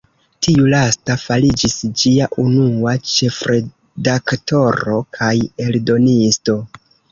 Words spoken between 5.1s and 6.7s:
kaj eldonisto.